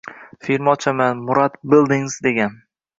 -Firma 0.47 0.71
ochaman, 0.77 1.21
"Murad 1.29 1.61
bildingiz" 1.75 2.21
degan... 2.29 2.63